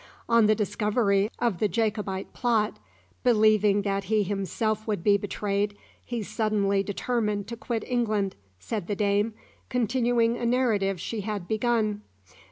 "On 0.27 0.47
the 0.47 0.55
discovery 0.55 1.29
of 1.37 1.59
the 1.59 1.67
Jacobite 1.67 2.33
plot, 2.33 2.79
believing 3.23 3.83
that 3.83 4.05
he 4.05 4.23
himself 4.23 4.87
would 4.87 5.03
be 5.03 5.15
betrayed, 5.15 5.77
he 6.03 6.23
suddenly 6.23 6.81
determined 6.81 7.47
to 7.49 7.55
quit 7.55 7.83
England," 7.85 8.35
said 8.59 8.87
the 8.87 8.95
dame, 8.95 9.35
continuing 9.69 10.37
a 10.37 10.45
narrative 10.47 10.99
she 10.99 11.21
had 11.21 11.47
begun. 11.47 12.01